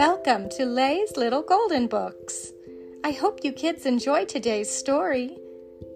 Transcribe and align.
Welcome 0.00 0.48
to 0.56 0.64
Lay's 0.64 1.14
Little 1.18 1.42
Golden 1.42 1.86
Books. 1.86 2.52
I 3.04 3.10
hope 3.10 3.44
you 3.44 3.52
kids 3.52 3.84
enjoy 3.84 4.24
today's 4.24 4.70
story, 4.70 5.36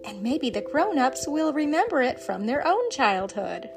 and 0.05 0.21
maybe 0.21 0.51
the 0.51 0.61
grown 0.61 0.99
ups 0.99 1.27
will 1.27 1.51
remember 1.51 2.03
it 2.03 2.19
from 2.19 2.45
their 2.45 2.61
own 2.67 2.91
childhood. 2.91 3.67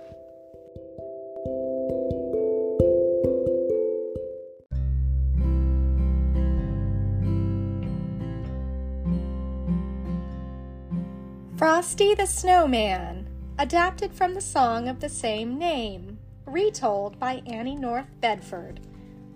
Frosty 11.56 12.14
the 12.14 12.26
Snowman, 12.26 13.26
adapted 13.58 14.12
from 14.12 14.34
the 14.34 14.42
song 14.42 14.88
of 14.88 15.00
the 15.00 15.08
same 15.08 15.58
name, 15.58 16.18
retold 16.44 17.18
by 17.18 17.40
Annie 17.46 17.76
North 17.76 18.10
Bedford, 18.20 18.80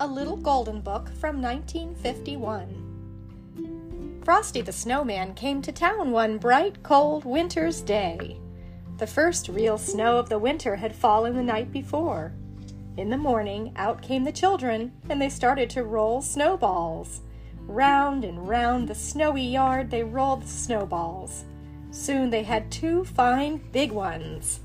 a 0.01 0.07
little 0.07 0.37
golden 0.37 0.81
book 0.81 1.09
from 1.15 1.41
1951. 1.41 4.21
Frosty 4.25 4.61
the 4.61 4.73
Snowman 4.73 5.35
came 5.35 5.63
to 5.63 5.73
town 5.73 6.13
one 6.13 6.39
bright, 6.39 6.83
cold 6.83 7.25
winter's 7.25 7.81
day. 7.81 8.39
The 8.99 9.07
first 9.07 9.49
real 9.49 9.79
snow 9.79 10.19
of 10.19 10.29
the 10.29 10.39
winter 10.39 10.77
had 10.77 10.95
fallen 10.95 11.35
the 11.35 11.43
night 11.43 11.73
before. 11.73 12.33
In 12.97 13.11
the 13.11 13.17
morning, 13.17 13.73
out 13.75 14.03
came 14.03 14.25
the 14.25 14.33
children, 14.33 14.93
and 15.09 15.21
they 15.21 15.29
started 15.29 15.71
to 15.71 15.83
roll 15.83 16.23
snowballs. 16.23 17.23
Round 17.67 18.25
and 18.25 18.49
round 18.49 18.89
the 18.89 18.95
snowy 18.95 19.43
yard 19.43 19.91
they 19.91 20.05
rolled 20.05 20.43
the 20.43 20.49
snowballs. 20.49 21.45
Soon 21.91 22.31
they 22.31 22.43
had 22.43 22.71
two 22.71 23.05
fine 23.05 23.61
big 23.73 23.93
ones. 23.93 24.61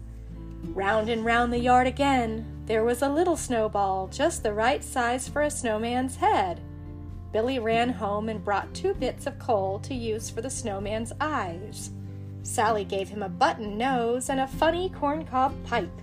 Round 0.64 1.10
and 1.10 1.24
round 1.24 1.54
the 1.54 1.60
yard 1.60 1.88
again, 1.88 2.46
there 2.66 2.84
was 2.84 3.02
a 3.02 3.10
little 3.10 3.38
snowball 3.38 4.08
just 4.08 4.44
the 4.44 4.54
right 4.54 4.84
size 4.84 5.28
for 5.28 5.42
a 5.42 5.50
snowman's 5.50 6.18
head. 6.18 6.62
Billy 7.32 7.60
ran 7.60 7.90
home 7.90 8.30
and 8.30 8.44
brought 8.44 8.74
two 8.74 8.94
bits 8.94 9.28
of 9.28 9.40
coal 9.40 9.80
to 9.80 9.94
use 9.94 10.30
for 10.30 10.42
the 10.42 10.50
snowman's 10.50 11.14
eyes. 11.20 11.92
Sally 12.44 12.84
gave 12.84 13.10
him 13.10 13.24
a 13.24 13.30
button 13.30 13.78
nose 13.78 14.30
and 14.30 14.40
a 14.40 14.48
funny 14.48 14.90
corncob 14.90 15.54
pipe. 15.66 16.02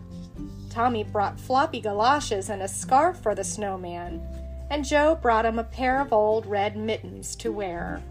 Tommy 0.70 1.04
brought 1.04 1.40
floppy 1.40 1.80
galoshes 1.80 2.50
and 2.50 2.62
a 2.62 2.68
scarf 2.68 3.18
for 3.18 3.34
the 3.34 3.44
snowman, 3.44 4.20
and 4.70 4.84
Joe 4.84 5.14
brought 5.14 5.46
him 5.46 5.58
a 5.58 5.64
pair 5.64 6.00
of 6.00 6.12
old 6.12 6.46
red 6.46 6.76
mittens 6.76 7.36
to 7.36 7.52
wear. 7.52 8.02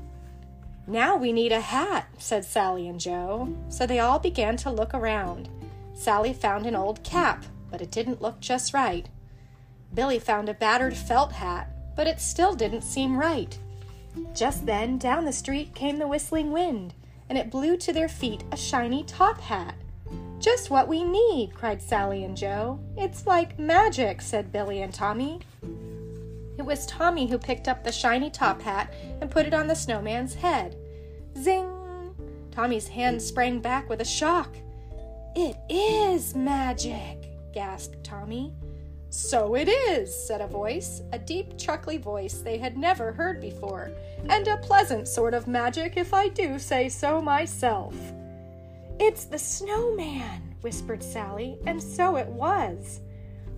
Now 0.88 1.16
we 1.16 1.31
need 1.31 1.52
a 1.52 1.61
hat, 1.61 2.07
said 2.17 2.44
Sally 2.44 2.88
and 2.88 3.00
Joe. 3.00 3.55
So 3.69 3.85
they 3.85 4.00
all 4.00 4.19
began 4.19 4.57
to 4.57 4.72
look 4.72 4.94
around. 4.94 5.50
Sally 5.94 6.33
found 6.33 6.66
an 6.66 6.75
old 6.75 7.03
cap, 7.03 7.45
but 7.69 7.81
it 7.81 7.91
didn't 7.91 8.22
look 8.22 8.39
just 8.39 8.73
right. 8.73 9.08
Billy 9.94 10.19
found 10.19 10.50
a 10.50 10.53
battered 10.53 10.95
felt 10.95 11.31
hat, 11.31 11.69
but 11.95 12.08
it 12.08 12.19
still 12.19 12.53
didn't 12.55 12.81
seem 12.81 13.17
right. 13.17 13.58
Just 14.33 14.66
then, 14.66 14.97
down 14.97 15.25
the 15.25 15.33
street 15.33 15.75
came 15.75 15.97
the 15.97 16.08
whistling 16.08 16.52
wind, 16.52 16.94
and 17.30 17.38
it 17.38 17.52
blew 17.52 17.77
to 17.77 17.94
their 17.94 18.09
feet 18.09 18.44
a 18.52 18.58
shiny 18.58 19.03
top 19.03 19.39
hat. 19.39 19.75
Just 20.39 20.69
what 20.69 20.88
we 20.88 21.03
need, 21.03 21.53
cried 21.53 21.81
Sally 21.81 22.23
and 22.23 22.35
Joe. 22.35 22.80
It's 22.97 23.25
like 23.25 23.57
magic, 23.57 24.22
said 24.22 24.52
Billy 24.52 24.81
and 24.81 24.94
Tommy. 24.94 25.39
It 26.57 26.66
was 26.66 26.85
Tommy 26.85 27.28
who 27.28 27.38
picked 27.38 27.67
up 27.67 27.83
the 27.83 27.91
shiny 27.91 28.30
top 28.30 28.61
hat 28.61 28.94
and 29.22 29.31
put 29.31 29.45
it 29.45 29.53
on 29.53 29.67
the 29.67 29.75
snowman's 29.75 30.35
head. 30.35 30.75
Zing! 31.38 31.69
Tommy's 32.52 32.88
hand 32.88 33.22
sprang 33.22 33.59
back 33.59 33.89
with 33.89 34.02
a 34.02 34.05
shock. 34.05 34.55
It 35.36 35.58
is 35.67 36.36
magic, 36.36 37.30
gasped 37.53 38.03
Tommy. 38.03 38.53
So 39.09 39.56
it 39.56 39.67
is, 39.67 40.14
said 40.28 40.42
a 40.42 40.48
voice, 40.48 41.02
a 41.12 41.20
deep, 41.20 41.58
chuckly 41.58 41.98
voice 41.98 42.40
they 42.40 42.58
had 42.58 42.78
never 42.78 43.12
heard 43.12 43.42
before, 43.42 43.92
and 44.30 44.48
a 44.48 44.58
pleasant 44.58 45.08
sort 45.08 45.34
of 45.34 45.47
magic, 45.47 45.97
if 45.97 46.13
I 46.13 46.28
do 46.28 46.59
say 46.59 46.88
so 46.88 47.22
myself. 47.22 47.96
It's 49.00 49.25
the 49.25 49.40
snowman, 49.40 50.56
whispered 50.62 51.03
Sally, 51.03 51.57
and 51.66 51.81
so 51.81 52.16
it 52.16 52.28
was. 52.28 53.02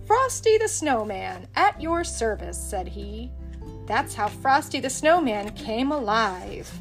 Frosty 0.06 0.56
the 0.56 0.68
Snowman, 0.68 1.48
at 1.56 1.80
your 1.80 2.04
service, 2.04 2.58
said 2.58 2.88
he. 2.88 3.32
That's 3.86 4.14
how 4.14 4.28
Frosty 4.28 4.80
the 4.80 4.88
Snowman 4.88 5.50
came 5.50 5.90
alive. 5.90 6.72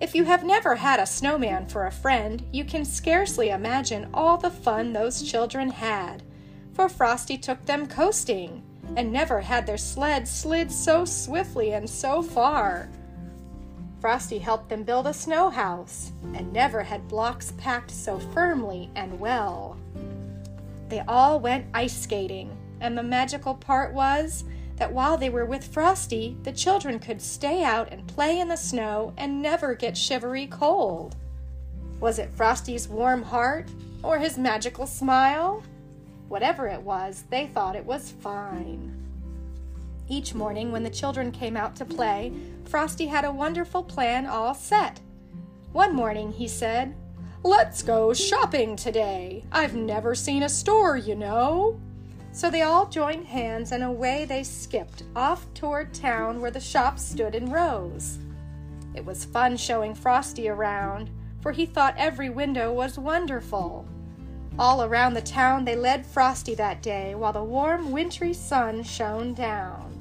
If 0.00 0.14
you 0.14 0.24
have 0.24 0.44
never 0.44 0.76
had 0.76 1.00
a 1.00 1.06
snowman 1.06 1.66
for 1.66 1.86
a 1.86 1.92
friend, 1.92 2.44
you 2.52 2.64
can 2.64 2.84
scarcely 2.84 3.50
imagine 3.50 4.08
all 4.14 4.36
the 4.36 4.50
fun 4.50 4.92
those 4.92 5.22
children 5.22 5.70
had. 5.70 6.22
For 6.74 6.88
Frosty 6.88 7.36
took 7.36 7.64
them 7.66 7.88
coasting, 7.88 8.62
and 8.96 9.12
never 9.12 9.40
had 9.40 9.66
their 9.66 9.76
sled 9.76 10.28
slid 10.28 10.70
so 10.70 11.04
swiftly 11.04 11.72
and 11.72 11.90
so 11.90 12.22
far. 12.22 12.88
Frosty 14.00 14.38
helped 14.38 14.68
them 14.68 14.84
build 14.84 15.08
a 15.08 15.12
snow 15.12 15.50
house, 15.50 16.12
and 16.32 16.52
never 16.52 16.84
had 16.84 17.08
blocks 17.08 17.52
packed 17.58 17.90
so 17.90 18.20
firmly 18.20 18.90
and 18.94 19.18
well. 19.18 19.76
They 20.88 21.00
all 21.08 21.40
went 21.40 21.66
ice 21.74 21.96
skating, 21.96 22.56
and 22.80 22.96
the 22.96 23.02
magical 23.02 23.54
part 23.54 23.92
was 23.92 24.44
that 24.78 24.92
while 24.92 25.18
they 25.18 25.28
were 25.28 25.44
with 25.44 25.66
Frosty, 25.66 26.36
the 26.44 26.52
children 26.52 26.98
could 26.98 27.20
stay 27.20 27.62
out 27.62 27.92
and 27.92 28.06
play 28.06 28.38
in 28.38 28.48
the 28.48 28.56
snow 28.56 29.12
and 29.16 29.42
never 29.42 29.74
get 29.74 29.96
shivery 29.96 30.46
cold. 30.46 31.16
Was 32.00 32.18
it 32.18 32.30
Frosty's 32.30 32.88
warm 32.88 33.22
heart 33.22 33.68
or 34.02 34.18
his 34.18 34.38
magical 34.38 34.86
smile? 34.86 35.62
Whatever 36.28 36.68
it 36.68 36.82
was, 36.82 37.24
they 37.30 37.46
thought 37.48 37.74
it 37.74 37.84
was 37.84 38.12
fine. 38.20 38.94
Each 40.08 40.34
morning, 40.34 40.72
when 40.72 40.84
the 40.84 40.90
children 40.90 41.32
came 41.32 41.56
out 41.56 41.76
to 41.76 41.84
play, 41.84 42.32
Frosty 42.64 43.06
had 43.06 43.24
a 43.24 43.32
wonderful 43.32 43.82
plan 43.82 44.26
all 44.26 44.54
set. 44.54 45.00
One 45.72 45.94
morning 45.94 46.32
he 46.32 46.48
said, 46.48 46.94
Let's 47.42 47.82
go 47.82 48.12
shopping 48.14 48.74
today. 48.74 49.44
I've 49.52 49.74
never 49.74 50.14
seen 50.14 50.42
a 50.42 50.48
store, 50.48 50.96
you 50.96 51.14
know. 51.14 51.80
So 52.32 52.50
they 52.50 52.62
all 52.62 52.86
joined 52.86 53.26
hands 53.26 53.72
and 53.72 53.82
away 53.82 54.24
they 54.24 54.42
skipped 54.42 55.02
off 55.16 55.46
toward 55.54 55.92
town 55.92 56.40
where 56.40 56.50
the 56.50 56.60
shops 56.60 57.02
stood 57.02 57.34
in 57.34 57.50
rows. 57.50 58.18
It 58.94 59.04
was 59.04 59.24
fun 59.24 59.56
showing 59.56 59.94
Frosty 59.94 60.48
around, 60.48 61.10
for 61.40 61.52
he 61.52 61.66
thought 61.66 61.94
every 61.96 62.30
window 62.30 62.72
was 62.72 62.98
wonderful. 62.98 63.86
All 64.58 64.82
around 64.82 65.14
the 65.14 65.20
town 65.20 65.64
they 65.64 65.76
led 65.76 66.04
Frosty 66.04 66.54
that 66.56 66.82
day 66.82 67.14
while 67.14 67.32
the 67.32 67.42
warm 67.42 67.92
wintry 67.92 68.32
sun 68.32 68.82
shone 68.82 69.34
down. 69.34 69.94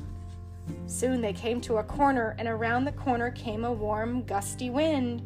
Soon 0.87 1.21
they 1.21 1.33
came 1.33 1.61
to 1.61 1.77
a 1.77 1.83
corner, 1.83 2.35
and 2.39 2.47
around 2.47 2.85
the 2.85 2.91
corner 2.91 3.29
came 3.31 3.65
a 3.65 3.71
warm, 3.71 4.23
gusty 4.23 4.69
wind. 4.69 5.21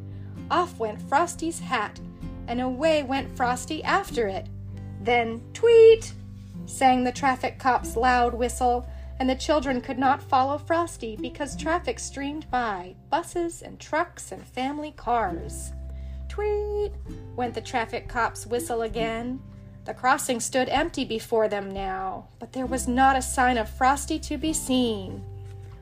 Off 0.50 0.78
went 0.80 1.02
Frosty's 1.02 1.60
hat, 1.60 2.00
and 2.48 2.60
away 2.60 3.04
went 3.04 3.36
Frosty 3.38 3.84
after 3.84 4.28
it. 4.28 4.48
Then, 5.02 5.42
tweet! 5.54 6.14
Sang 6.66 7.04
the 7.04 7.12
traffic 7.12 7.60
cop's 7.60 7.96
loud 7.96 8.34
whistle, 8.34 8.88
and 9.20 9.30
the 9.30 9.36
children 9.36 9.82
could 9.82 10.00
not 10.00 10.22
follow 10.22 10.58
Frosty 10.58 11.16
because 11.16 11.56
traffic 11.56 12.00
streamed 12.00 12.50
by 12.50 12.96
buses 13.10 13.62
and 13.62 13.80
trucks 13.80 14.32
and 14.32 14.44
family 14.44 14.94
cars. 14.98 15.74
Tweet! 16.28 16.94
went 17.36 17.54
the 17.54 17.62
traffic 17.62 18.08
cop's 18.08 18.48
whistle 18.48 18.82
again. 18.82 19.42
The 19.86 19.94
crossing 19.94 20.40
stood 20.40 20.70
empty 20.70 21.06
before 21.06 21.48
them 21.48 21.70
now, 21.72 22.28
but 22.40 22.54
there 22.54 22.66
was 22.66 22.88
not 22.88 23.16
a 23.16 23.22
sign 23.22 23.58
of 23.58 23.70
Frosty 23.70 24.18
to 24.20 24.38
be 24.38 24.54
seen. 24.54 25.24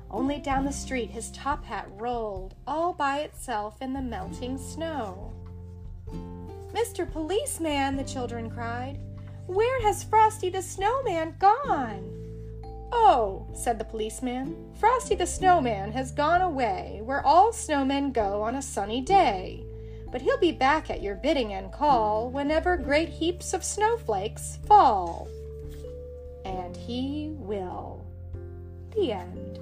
Only 0.10 0.40
down 0.40 0.66
the 0.66 0.72
street 0.72 1.12
his 1.12 1.30
top 1.32 1.66
hat 1.66 1.88
rolled 1.92 2.56
all 2.66 2.94
by 2.94 3.20
itself 3.20 3.82
in 3.82 3.94
the 3.94 4.02
melting 4.02 4.58
snow. 4.58 5.32
Mr. 6.74 7.10
Policeman, 7.10 7.96
the 7.96 8.04
children 8.04 8.50
cried, 8.50 9.00
where 9.50 9.82
has 9.82 10.04
Frosty 10.04 10.50
the 10.50 10.62
Snowman 10.62 11.34
gone? 11.40 12.08
Oh, 12.92 13.48
said 13.56 13.80
the 13.80 13.84
policeman, 13.84 14.56
Frosty 14.80 15.16
the 15.16 15.26
Snowman 15.26 15.92
has 15.92 16.12
gone 16.12 16.42
away 16.42 17.02
where 17.04 17.26
all 17.26 17.52
snowmen 17.52 18.14
go 18.14 18.44
on 18.44 18.56
a 18.56 18.62
sunny 18.62 19.02
day. 19.02 19.64
But 20.12 20.22
he'll 20.22 20.40
be 20.40 20.52
back 20.52 20.92
at 20.92 21.02
your 21.02 21.16
bidding 21.16 21.54
and 21.54 21.72
call 21.72 22.30
whenever 22.30 22.78
great 22.78 23.10
heaps 23.10 23.54
of 23.54 23.64
snowflakes 23.64 24.60
fall. 24.68 25.28
And 26.46 26.78
he 26.78 27.34
will. 27.40 28.06
The 28.96 29.14
end. 29.14 29.60